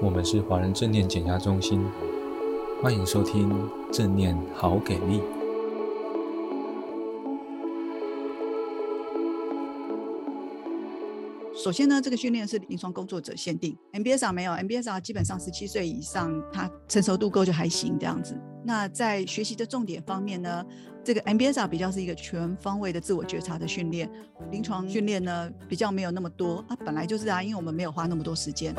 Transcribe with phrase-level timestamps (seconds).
[0.00, 1.84] 我们是华人正念减压中心，
[2.80, 3.50] 欢迎收听
[3.92, 5.20] 正念好给力。
[11.52, 18.40] 首先呢，这个训练是临床工作者限定，MBSR 没有，MBSR 基本上十七岁以上，他成熟度够就还行这样子。
[18.64, 20.64] 那在学习的重点方面呢，
[21.02, 24.08] 这个 MBSR 比较是一个全方位的自我觉察的训练，
[24.52, 28.72] 临床训练呢比较没有那么多啊，本来就是啊，因为我们没有花那么多时间。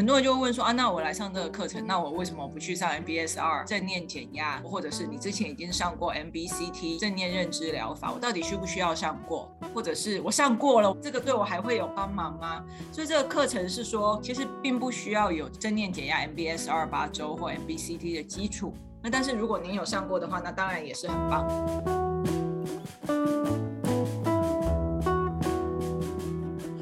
[0.00, 9.54] 很多人就会问说啊，那我来上这个课程，那我为什么不去上 MBSR 正念减压，或者是你之前已经上过 MBCT 正念认知疗法，我到底需不需要上过？
[9.74, 12.64] 或者是我上过了，这个对我还会有帮忙吗？
[12.90, 18.72] 所以这个课程是说，其实并不需要有正念减压 MBSR 八周或 MBCT 的基础。
[19.02, 22.09] 那但是如果您有上过的话，那当然也是很棒。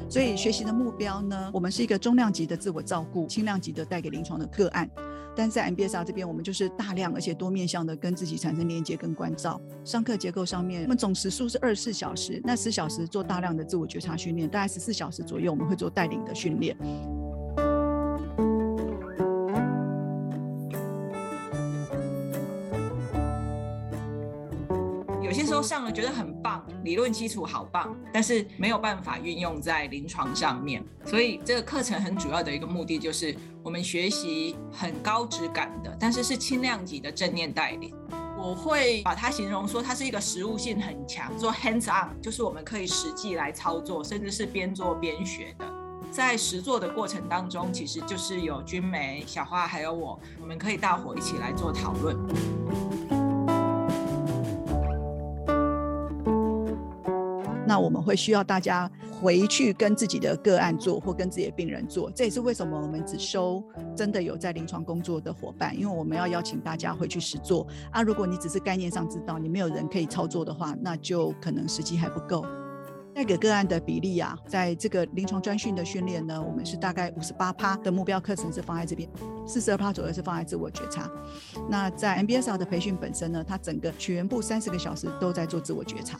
[0.09, 4.89] 所以学习的目标呢，我们是一个中量级的自我照顾，轻量级的带给临床的个案。
[5.35, 9.61] 但在 MBSR 这边，我们就是大量而且多面向的跟自己产生连接跟关照。
[9.85, 16.75] 上课结构上面，我们总时数是二十四小时，那十小时做大量的自我觉察训练，大概十四小时左右我们会做带领的训练。
[25.29, 30.83] 有些时候上了觉得很棒，理论基础好棒，但是没有办法运用在临床上面。
[31.05, 37.93] 所以这个课程很主要的一个目的就是我们学习很高质感的，但是是轻量级的正念带领。
[38.39, 45.65] 我会把它形容说它是一个实务性很强，做 hands on，就是我们可以实际来操作，甚至是边做边学的。
[46.09, 52.17] 在实做的过程当中，其实就是有君梅、小花还有我，我们可以大伙一起来做讨论。
[57.69, 58.89] 那我们会需要大家
[59.21, 62.09] 回去跟自己的个案做，或跟自己的病人做。
[62.09, 63.63] 这也是为什么我们只收
[63.95, 68.01] 真的有在临床工作的伙伴，因为我们要邀请大家回去实做啊。
[68.01, 72.43] 如果你只是概念上知道，你没有人可以操作的话，那就可能时机还不够。
[73.13, 79.07] 带给个案的比例啊，在这个临床专训的训练呢，我们是大概五十八趴的目标课程是放在这边，
[79.45, 81.07] 四十二趴左右是放在自我觉察。
[81.69, 86.19] 那在 MBSR 的培训本身呢，它整个全部三十个小时都在做自我觉察。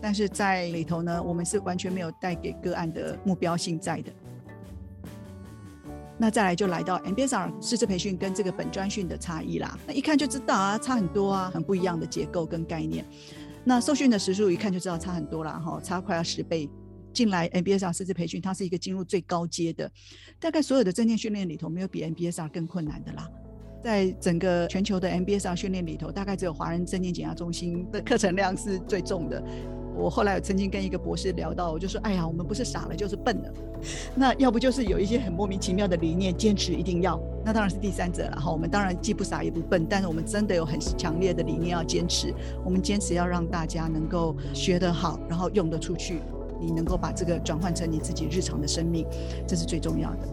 [0.00, 4.12] 但是在里头呢，我们是完全没有带给个案的目标性在的。
[6.18, 13.04] 那再来就来到 MBSR 师资培训跟这个本专训的差异啦，那一看就知道啊，差很多啊，很不一样的结构跟概念。
[13.64, 16.70] 那受训的时数一看就知道差很多了哈，差快要十倍。
[17.12, 19.90] 进来 MBSR 师资培训，它是一个进入最高阶的，
[20.38, 23.26] 大概所有的正念训练里头，没有比 MBSR 更困难的啦。
[23.82, 29.42] 在整个全球的 MBSR 训练里头，大概只有华人正念减压中心的课程量是最重的。
[29.96, 33.50] 我后来曾经跟一个博士聊到，我就说：“哎呀，我们不是傻了，就是笨了。
[34.14, 37.18] 那要不就是有一些很莫名其妙的理念，坚持一定要。
[37.44, 38.52] 那当然是第三者了哈。
[38.52, 42.34] 我们当然既不傻也不笨，但是我们真的有很强烈的理念要坚持。
[42.62, 46.20] 我们坚持要让大家能够学得好，然后用得出去。
[46.60, 49.06] 你能够把这个转换成你自己日常的生命，
[49.46, 50.28] 这是最重要的。”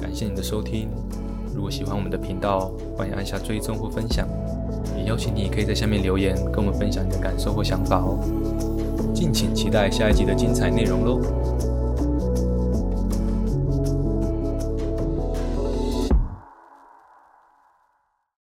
[0.00, 0.88] 感谢你的收听。
[1.54, 4.26] 如果喜欢我们的频道，欢迎按下追踪或分享。
[4.96, 8.18] 也邀请你可以在下面留言，跟我们分享你的感受或想法哦。
[9.14, 11.20] 敬请期待下一集的精彩内容喽！